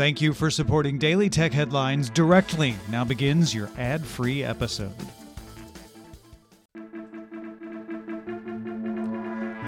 Thank 0.00 0.22
you 0.22 0.32
for 0.32 0.50
supporting 0.50 0.96
Daily 0.96 1.28
Tech 1.28 1.52
Headlines 1.52 2.08
directly. 2.08 2.74
Now 2.88 3.04
begins 3.04 3.54
your 3.54 3.68
ad 3.76 4.02
free 4.02 4.42
episode. 4.42 4.94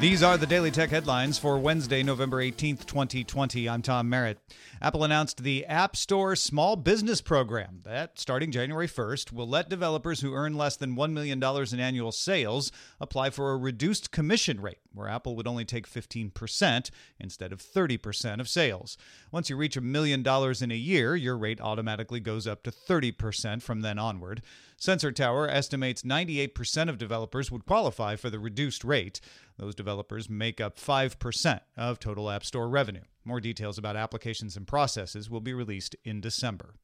These 0.03 0.25
are 0.25 0.37
the 0.37 0.49
Daily 0.49 0.73
Tech 0.73 0.91
headlines 0.91 1.39
for 1.39 1.57
Wednesday, 1.61 2.03
November 2.03 2.39
18th, 2.39 2.87
2020. 2.87 3.69
I'm 3.69 3.83
Tom 3.83 4.09
Merritt. 4.09 4.39
Apple 4.81 5.05
announced 5.05 5.45
the 5.45 5.65
App 5.67 5.95
Store 5.95 6.35
Small 6.35 6.75
Business 6.75 7.21
Program 7.21 7.83
that, 7.85 8.19
starting 8.19 8.51
January 8.51 8.89
1st, 8.89 9.31
will 9.31 9.49
let 9.49 9.69
developers 9.69 10.21
who 10.21 10.35
earn 10.35 10.57
less 10.57 10.75
than 10.75 10.97
$1 10.97 11.13
million 11.13 11.41
in 11.41 11.79
annual 11.79 12.11
sales 12.11 12.73
apply 13.01 13.31
for 13.31 13.53
a 13.53 13.57
reduced 13.57 14.11
commission 14.11 14.61
rate, 14.61 14.81
where 14.93 15.07
Apple 15.07 15.37
would 15.37 15.47
only 15.47 15.65
take 15.65 15.89
15% 15.89 16.91
instead 17.21 17.53
of 17.53 17.63
30% 17.63 18.41
of 18.41 18.49
sales. 18.49 18.97
Once 19.31 19.51
you 19.51 19.57
reach 19.57 19.77
a 19.77 19.81
million 19.81 20.25
dollars 20.25 20.63
in 20.63 20.73
a 20.73 20.75
year, 20.75 21.15
your 21.15 21.39
rate 21.39 21.61
automatically 21.61 22.19
goes 22.19 22.49
up 22.49 22.65
to 22.65 22.73
30% 22.73 23.63
from 23.63 23.83
then 23.83 24.01
onward. 24.01 24.43
Sensor 24.83 25.13
Tower 25.13 25.49
estimates 25.49 26.03
98% 26.03 26.89
of 26.89 26.99
developers 26.99 27.53
would 27.53 27.65
qualify 27.65 28.17
for 28.17 28.31
the 28.31 28.41
reduced 28.41 28.83
rate. 28.83 29.21
Those 29.57 29.77
developers 29.77 30.29
make 30.29 30.61
up 30.61 30.77
5% 30.77 31.61
of 31.77 32.01
total 32.01 32.29
App 32.29 32.45
Store 32.45 32.69
revenue. 32.69 33.05
More 33.25 33.39
details 33.39 33.79
about 33.79 33.95
applications 33.95 34.57
and 34.57 34.67
processes 34.67 35.31
will 35.31 35.41
be 35.41 35.55
released 35.55 35.95
in 36.03 36.21
December. 36.21 36.75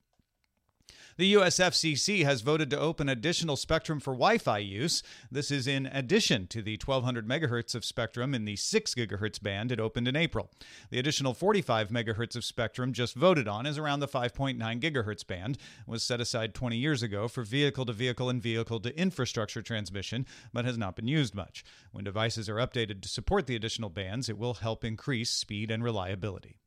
The 1.19 1.37
US 1.37 1.59
FCC 1.59 2.23
has 2.23 2.43
voted 2.43 2.71
to 2.71 2.79
open 2.79 3.09
additional 3.09 3.57
spectrum 3.57 3.99
for 3.99 4.13
Wi 4.13 4.39
Fi 4.39 4.59
use. 4.59 5.03
This 5.33 5.51
is 5.51 5.67
in 5.67 5.87
addition 5.87 6.47
to 6.47 6.63
the 6.63 6.79
1200 6.81 7.27
megahertz 7.27 7.75
of 7.75 7.85
spectrum 7.85 8.35
in 8.37 8.45
the 8.45 8.55
6 8.55 8.95
gigahertz 8.95 9.43
band 9.43 9.73
it 9.73 9.81
opened 9.81 10.07
in 10.07 10.15
April. 10.15 10.49
The 10.91 11.01
additional 11.01 11.35
45 11.35 11.89
megahertz 11.89 12.37
of 12.37 12.45
spectrum 12.45 12.93
just 12.93 13.17
voted 13.17 13.49
on 13.49 13.67
is 13.67 13.79
around 13.79 13.99
the 13.99 14.07
5.9 14.07 14.59
gigahertz 14.81 15.27
band, 15.27 15.59
was 15.89 16.05
set 16.05 16.21
aside 16.21 16.55
20 16.55 16.77
years 16.77 17.03
ago 17.03 17.27
for 17.27 17.43
vehicle 17.43 17.87
to 17.87 17.93
vehicle 17.93 18.31
and 18.31 18.41
vehicle 18.41 18.79
to 18.79 18.97
infrastructure 18.97 19.61
transmission, 19.61 20.25
but 20.53 20.65
has 20.65 20.79
not 20.79 20.95
been 20.95 21.09
used 21.09 21.35
much. 21.35 21.65
When 21.91 22.05
devices 22.05 22.49
are 22.49 22.59
updated 22.59 23.01
to 23.03 23.09
support 23.09 23.49
the 23.49 23.57
additional 23.57 23.91
bands, 23.91 24.29
it 24.29 24.39
will 24.39 24.55
help 24.55 24.85
increase 24.85 25.31
speed 25.33 25.73
and 25.73 25.83
reliability. 25.83 26.61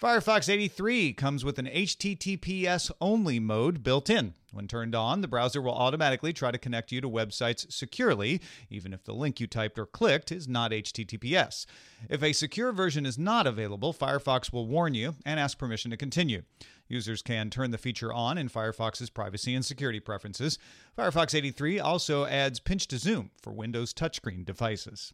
Firefox 0.00 0.48
83 0.48 1.12
comes 1.14 1.44
with 1.44 1.58
an 1.58 1.66
HTTPS 1.66 2.92
only 3.00 3.40
mode 3.40 3.82
built 3.82 4.08
in. 4.08 4.34
When 4.52 4.68
turned 4.68 4.94
on, 4.94 5.22
the 5.22 5.28
browser 5.28 5.60
will 5.60 5.74
automatically 5.74 6.32
try 6.32 6.52
to 6.52 6.56
connect 6.56 6.92
you 6.92 7.00
to 7.00 7.10
websites 7.10 7.72
securely, 7.72 8.40
even 8.70 8.92
if 8.92 9.02
the 9.02 9.12
link 9.12 9.40
you 9.40 9.48
typed 9.48 9.76
or 9.76 9.86
clicked 9.86 10.30
is 10.30 10.46
not 10.46 10.70
HTTPS. 10.70 11.66
If 12.08 12.22
a 12.22 12.32
secure 12.32 12.70
version 12.70 13.06
is 13.06 13.18
not 13.18 13.48
available, 13.48 13.92
Firefox 13.92 14.52
will 14.52 14.68
warn 14.68 14.94
you 14.94 15.16
and 15.26 15.40
ask 15.40 15.58
permission 15.58 15.90
to 15.90 15.96
continue. 15.96 16.42
Users 16.86 17.20
can 17.20 17.50
turn 17.50 17.72
the 17.72 17.76
feature 17.76 18.12
on 18.12 18.38
in 18.38 18.48
Firefox's 18.48 19.10
privacy 19.10 19.52
and 19.52 19.64
security 19.64 19.98
preferences. 19.98 20.60
Firefox 20.96 21.34
83 21.34 21.80
also 21.80 22.24
adds 22.24 22.60
pinch 22.60 22.86
to 22.86 22.98
zoom 22.98 23.32
for 23.42 23.52
Windows 23.52 23.92
touchscreen 23.92 24.44
devices. 24.44 25.12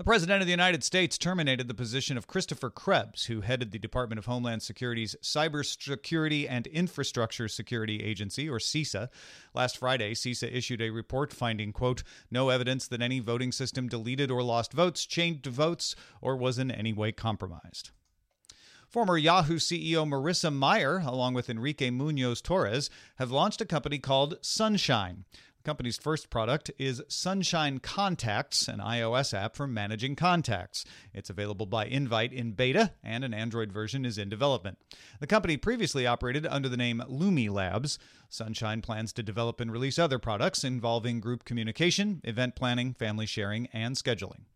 The 0.00 0.04
President 0.04 0.40
of 0.40 0.46
the 0.46 0.52
United 0.52 0.82
States 0.82 1.18
terminated 1.18 1.68
the 1.68 1.74
position 1.74 2.16
of 2.16 2.26
Christopher 2.26 2.70
Krebs, 2.70 3.26
who 3.26 3.42
headed 3.42 3.70
the 3.70 3.78
Department 3.78 4.18
of 4.18 4.24
Homeland 4.24 4.62
Security's 4.62 5.14
Cybersecurity 5.22 6.46
and 6.48 6.66
Infrastructure 6.68 7.48
Security 7.48 8.02
Agency, 8.02 8.48
or 8.48 8.56
CISA. 8.56 9.10
Last 9.52 9.76
Friday, 9.76 10.14
CISA 10.14 10.50
issued 10.50 10.80
a 10.80 10.88
report 10.88 11.34
finding, 11.34 11.70
quote, 11.70 12.02
no 12.30 12.48
evidence 12.48 12.88
that 12.88 13.02
any 13.02 13.20
voting 13.20 13.52
system 13.52 13.88
deleted 13.88 14.30
or 14.30 14.42
lost 14.42 14.72
votes, 14.72 15.04
changed 15.04 15.44
votes, 15.44 15.94
or 16.22 16.34
was 16.34 16.58
in 16.58 16.70
any 16.70 16.94
way 16.94 17.12
compromised. 17.12 17.90
Former 18.88 19.18
Yahoo 19.18 19.58
CEO 19.58 20.08
Marissa 20.08 20.50
Mayer, 20.50 21.00
along 21.06 21.34
with 21.34 21.50
Enrique 21.50 21.90
Munoz 21.90 22.40
Torres, 22.40 22.88
have 23.18 23.30
launched 23.30 23.60
a 23.60 23.66
company 23.66 23.98
called 23.98 24.38
Sunshine. 24.40 25.26
The 25.62 25.68
company's 25.68 25.98
first 25.98 26.30
product 26.30 26.70
is 26.78 27.02
Sunshine 27.08 27.80
Contacts, 27.80 28.66
an 28.66 28.78
iOS 28.78 29.34
app 29.34 29.56
for 29.56 29.66
managing 29.66 30.16
contacts. 30.16 30.86
It's 31.12 31.28
available 31.28 31.66
by 31.66 31.84
invite 31.84 32.32
in 32.32 32.52
beta, 32.52 32.92
and 33.04 33.24
an 33.24 33.34
Android 33.34 33.70
version 33.70 34.06
is 34.06 34.16
in 34.16 34.30
development. 34.30 34.78
The 35.20 35.26
company 35.26 35.58
previously 35.58 36.06
operated 36.06 36.46
under 36.46 36.70
the 36.70 36.78
name 36.78 37.02
Lumi 37.06 37.50
Labs. 37.50 37.98
Sunshine 38.30 38.80
plans 38.80 39.12
to 39.12 39.22
develop 39.22 39.60
and 39.60 39.70
release 39.70 39.98
other 39.98 40.18
products 40.18 40.64
involving 40.64 41.20
group 41.20 41.44
communication, 41.44 42.22
event 42.24 42.56
planning, 42.56 42.94
family 42.94 43.26
sharing, 43.26 43.66
and 43.66 43.96
scheduling. 43.96 44.46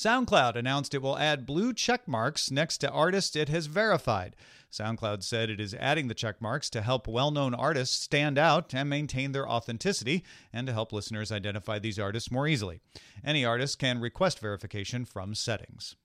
SoundCloud 0.00 0.56
announced 0.56 0.94
it 0.94 1.02
will 1.02 1.18
add 1.18 1.44
blue 1.44 1.74
check 1.74 2.08
marks 2.08 2.50
next 2.50 2.78
to 2.78 2.90
artists 2.90 3.36
it 3.36 3.50
has 3.50 3.66
verified. 3.66 4.34
SoundCloud 4.72 5.22
said 5.22 5.50
it 5.50 5.60
is 5.60 5.74
adding 5.74 6.08
the 6.08 6.14
check 6.14 6.40
marks 6.40 6.70
to 6.70 6.80
help 6.80 7.06
well 7.06 7.30
known 7.30 7.52
artists 7.52 8.00
stand 8.02 8.38
out 8.38 8.72
and 8.72 8.88
maintain 8.88 9.32
their 9.32 9.46
authenticity, 9.46 10.24
and 10.54 10.66
to 10.66 10.72
help 10.72 10.94
listeners 10.94 11.30
identify 11.30 11.78
these 11.78 11.98
artists 11.98 12.30
more 12.30 12.48
easily. 12.48 12.80
Any 13.22 13.44
artist 13.44 13.78
can 13.78 14.00
request 14.00 14.38
verification 14.38 15.04
from 15.04 15.34
settings. 15.34 15.96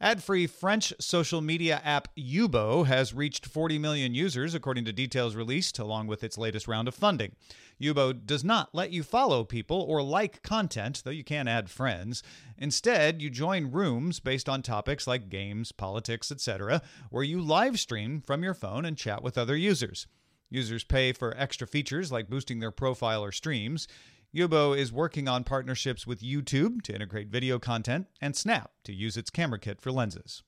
Ad 0.00 0.22
free 0.22 0.46
French 0.46 0.92
social 0.98 1.40
media 1.40 1.80
app 1.84 2.08
Yubo 2.16 2.84
has 2.86 3.14
reached 3.14 3.46
40 3.46 3.78
million 3.78 4.14
users, 4.14 4.54
according 4.54 4.84
to 4.84 4.92
details 4.92 5.36
released 5.36 5.78
along 5.78 6.08
with 6.08 6.24
its 6.24 6.36
latest 6.36 6.66
round 6.66 6.88
of 6.88 6.94
funding. 6.94 7.36
Yubo 7.80 8.12
does 8.26 8.42
not 8.42 8.74
let 8.74 8.90
you 8.90 9.02
follow 9.02 9.44
people 9.44 9.80
or 9.80 10.02
like 10.02 10.42
content, 10.42 11.02
though 11.04 11.10
you 11.10 11.24
can 11.24 11.46
add 11.46 11.70
friends. 11.70 12.22
Instead, 12.58 13.22
you 13.22 13.30
join 13.30 13.70
rooms 13.70 14.18
based 14.18 14.48
on 14.48 14.62
topics 14.62 15.06
like 15.06 15.28
games, 15.28 15.70
politics, 15.70 16.32
etc., 16.32 16.82
where 17.10 17.24
you 17.24 17.40
live 17.40 17.78
stream 17.78 18.20
from 18.20 18.42
your 18.42 18.54
phone 18.54 18.84
and 18.84 18.98
chat 18.98 19.22
with 19.22 19.38
other 19.38 19.56
users. 19.56 20.06
Users 20.50 20.84
pay 20.84 21.12
for 21.12 21.36
extra 21.36 21.66
features 21.66 22.12
like 22.12 22.28
boosting 22.28 22.60
their 22.60 22.70
profile 22.70 23.24
or 23.24 23.32
streams. 23.32 23.88
Yubo 24.34 24.76
is 24.76 24.92
working 24.92 25.28
on 25.28 25.44
partnerships 25.44 26.08
with 26.08 26.20
YouTube 26.20 26.82
to 26.82 26.92
integrate 26.92 27.28
video 27.28 27.60
content 27.60 28.08
and 28.20 28.34
Snap 28.34 28.72
to 28.82 28.92
use 28.92 29.16
its 29.16 29.30
camera 29.30 29.60
kit 29.60 29.80
for 29.80 29.92
lenses. 29.92 30.42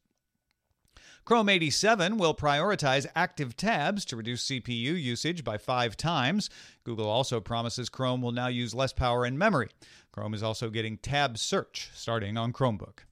Chrome 1.24 1.48
87 1.48 2.18
will 2.18 2.34
prioritize 2.34 3.06
active 3.14 3.56
tabs 3.56 4.04
to 4.06 4.16
reduce 4.16 4.46
CPU 4.46 5.00
usage 5.00 5.44
by 5.44 5.56
five 5.56 5.96
times. 5.96 6.50
Google 6.82 7.08
also 7.08 7.40
promises 7.40 7.88
Chrome 7.88 8.22
will 8.22 8.32
now 8.32 8.48
use 8.48 8.74
less 8.74 8.92
power 8.92 9.24
and 9.24 9.38
memory. 9.38 9.68
Chrome 10.10 10.34
is 10.34 10.42
also 10.42 10.68
getting 10.68 10.98
tab 10.98 11.38
search 11.38 11.90
starting 11.94 12.36
on 12.36 12.52
Chromebook. 12.52 13.05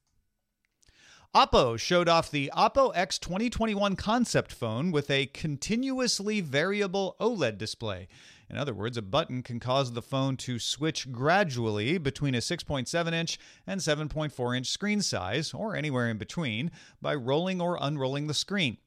Oppo 1.34 1.76
showed 1.76 2.08
off 2.08 2.30
the 2.30 2.48
Oppo 2.56 2.92
X 2.94 3.18
2021 3.18 3.96
concept 3.96 4.52
phone 4.52 4.92
with 4.92 5.10
a 5.10 5.26
continuously 5.26 6.40
variable 6.40 7.16
OLED 7.18 7.58
display. 7.58 8.06
In 8.48 8.56
other 8.56 8.72
words, 8.72 8.96
a 8.96 9.02
button 9.02 9.42
can 9.42 9.58
cause 9.58 9.94
the 9.94 10.00
phone 10.00 10.36
to 10.36 10.60
switch 10.60 11.10
gradually 11.10 11.98
between 11.98 12.36
a 12.36 12.38
6.7 12.38 13.12
inch 13.12 13.40
and 13.66 13.80
7.4 13.80 14.56
inch 14.56 14.68
screen 14.68 15.02
size, 15.02 15.52
or 15.52 15.74
anywhere 15.74 16.08
in 16.08 16.18
between, 16.18 16.70
by 17.02 17.16
rolling 17.16 17.60
or 17.60 17.78
unrolling 17.80 18.28
the 18.28 18.32
screen. 18.32 18.78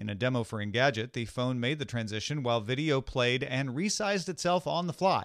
In 0.00 0.08
a 0.08 0.14
demo 0.14 0.44
for 0.44 0.60
Engadget, 0.60 1.12
the 1.12 1.26
phone 1.26 1.60
made 1.60 1.78
the 1.78 1.84
transition 1.84 2.42
while 2.42 2.62
video 2.62 3.02
played 3.02 3.44
and 3.44 3.76
resized 3.76 4.30
itself 4.30 4.66
on 4.66 4.86
the 4.86 4.94
fly. 4.94 5.24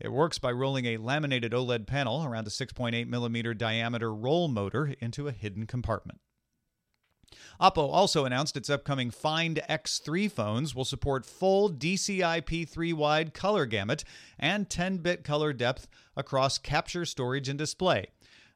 It 0.00 0.10
works 0.10 0.36
by 0.40 0.50
rolling 0.50 0.84
a 0.84 0.96
laminated 0.96 1.52
OLED 1.52 1.86
panel 1.86 2.24
around 2.24 2.48
a 2.48 2.50
6.8 2.50 3.06
millimeter 3.06 3.54
diameter 3.54 4.12
roll 4.12 4.48
motor 4.48 4.92
into 4.98 5.28
a 5.28 5.32
hidden 5.32 5.64
compartment. 5.64 6.18
Oppo 7.60 7.88
also 7.88 8.24
announced 8.24 8.56
its 8.56 8.68
upcoming 8.68 9.12
Find 9.12 9.62
X3 9.70 10.28
phones 10.28 10.74
will 10.74 10.84
support 10.84 11.24
full 11.24 11.70
DCI-P3 11.70 12.94
wide 12.94 13.32
color 13.32 13.64
gamut 13.64 14.02
and 14.40 14.68
10-bit 14.68 15.22
color 15.22 15.52
depth 15.52 15.86
across 16.16 16.58
capture, 16.58 17.04
storage, 17.04 17.48
and 17.48 17.58
display. 17.58 18.08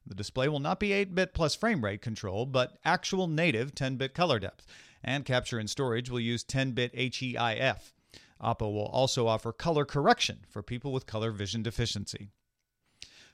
The 0.05 0.17
display 0.17 0.49
will 0.49 0.59
not 0.59 0.81
be 0.81 0.93
8 0.93 1.15
bit 1.15 1.33
plus 1.33 1.55
frame 1.55 1.85
rate 1.85 2.03
control, 2.03 2.45
but 2.45 2.79
actual 2.85 3.29
native 3.29 3.73
10 3.73 3.97
bit 3.97 4.15
color 4.15 4.41
depth, 4.41 4.67
and 5.03 5.25
capture 5.25 5.59
and 5.59 5.71
storage 5.71 6.11
will 6.11 6.21
use 6.21 6.45
10 6.45 6.73
bit 6.73 6.95
HEIF. 6.95 7.93
Oppo 8.43 8.73
will 8.73 8.87
also 8.87 9.27
offer 9.27 9.53
color 9.53 9.85
correction 9.85 10.41
for 10.49 10.63
people 10.63 10.93
with 10.93 11.07
color 11.07 11.31
vision 11.31 11.63
deficiency. 11.63 12.31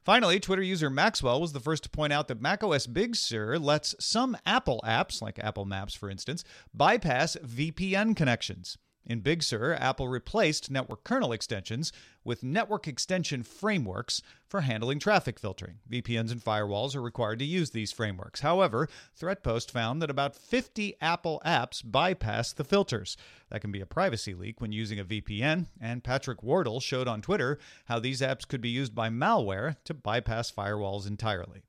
Finally, 0.03 0.39
Twitter 0.39 0.63
user 0.63 0.89
Maxwell 0.89 1.41
was 1.41 1.53
the 1.53 1.61
first 1.61 1.83
to 1.83 1.91
point 1.91 2.13
out 2.13 2.29
that 2.29 2.41
macOS 2.41 2.87
Big 2.87 3.17
Sur 3.17 3.59
lets 3.59 3.95
some 3.99 4.37
Apple 4.47 4.81
apps, 4.87 5.21
like 5.21 5.39
Apple 5.41 5.65
Maps 5.65 5.95
for 5.95 6.09
instance, 6.09 6.45
bypass 6.73 7.37
VPN 7.45 8.15
connections. 8.15 8.79
In 9.07 9.21
Big 9.21 9.45
Sur, 9.45 9.73
Apple 9.75 10.09
replaced 10.09 10.69
network 10.69 11.05
kernel 11.05 11.33
extensions 11.33 11.93
with 12.25 12.43
network 12.43 12.89
extension 12.89 13.45
frameworks 13.45 14.21
for 14.49 14.63
handling 14.63 14.99
traffic 14.99 15.39
filtering. 15.39 15.79
VPNs 15.89 16.33
and 16.33 16.43
firewalls 16.43 16.97
are 16.97 17.01
required 17.01 17.39
to 17.39 17.45
use 17.45 17.71
these 17.71 17.93
frameworks. 17.93 18.41
However, 18.41 18.89
Threatpost 19.19 19.71
found 19.71 20.03
that 20.03 20.11
about 20.11 20.35
50 20.35 20.97
Apple 21.01 21.41
apps 21.47 21.83
bypass 21.85 22.53
the 22.53 22.65
filters. 22.65 23.17
That 23.49 23.61
can 23.61 23.71
be 23.71 23.81
a 23.81 23.87
privacy 23.87 24.35
leak 24.35 24.61
when 24.61 24.73
using 24.73 24.99
a 24.99 25.05
VPN, 25.05 25.69
and 25.81 26.03
Patrick 26.03 26.43
Wardle 26.43 26.81
showed 26.81 27.07
on 27.07 27.23
Twitter 27.23 27.61
how 27.85 28.01
these 28.01 28.21
apps 28.21 28.47
could 28.47 28.61
be 28.61 28.71
used 28.71 28.95
by 28.95 29.09
malware 29.09 29.77
to 29.85 29.95
bypass 29.95 30.51
firewalls 30.51 31.07
entirely. 31.07 31.63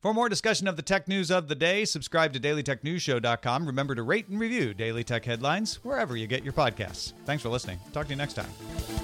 For 0.00 0.14
more 0.14 0.28
discussion 0.28 0.68
of 0.68 0.76
the 0.76 0.82
tech 0.82 1.08
news 1.08 1.30
of 1.30 1.48
the 1.48 1.56
day, 1.56 1.84
subscribe 1.84 2.32
to 2.34 2.40
dailytechnewsshow.com. 2.40 3.66
Remember 3.66 3.96
to 3.96 4.02
rate 4.04 4.28
and 4.28 4.38
review 4.38 4.72
Daily 4.72 5.02
Tech 5.02 5.24
Headlines 5.24 5.76
wherever 5.82 6.16
you 6.16 6.28
get 6.28 6.44
your 6.44 6.52
podcasts. 6.52 7.14
Thanks 7.24 7.42
for 7.42 7.48
listening. 7.48 7.80
Talk 7.92 8.06
to 8.06 8.10
you 8.10 8.16
next 8.16 8.34
time. 8.34 8.97